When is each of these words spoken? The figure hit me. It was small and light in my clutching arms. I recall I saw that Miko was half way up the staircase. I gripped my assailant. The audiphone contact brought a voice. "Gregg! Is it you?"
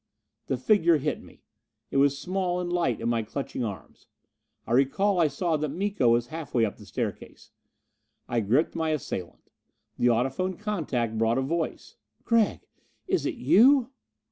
The 0.47 0.57
figure 0.57 0.97
hit 0.97 1.21
me. 1.21 1.43
It 1.91 1.97
was 1.97 2.17
small 2.17 2.59
and 2.59 2.73
light 2.73 2.99
in 2.99 3.07
my 3.07 3.21
clutching 3.21 3.63
arms. 3.63 4.07
I 4.65 4.71
recall 4.71 5.19
I 5.19 5.27
saw 5.27 5.57
that 5.57 5.69
Miko 5.69 6.09
was 6.09 6.25
half 6.33 6.55
way 6.55 6.65
up 6.65 6.77
the 6.77 6.87
staircase. 6.87 7.51
I 8.27 8.39
gripped 8.39 8.73
my 8.73 8.89
assailant. 8.89 9.51
The 9.99 10.07
audiphone 10.09 10.57
contact 10.57 11.19
brought 11.19 11.37
a 11.37 11.41
voice. 11.43 11.97
"Gregg! 12.23 12.61
Is 13.07 13.27
it 13.27 13.35
you?" 13.35 13.91